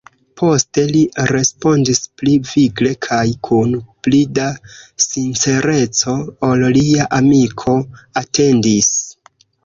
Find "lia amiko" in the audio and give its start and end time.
6.79-7.75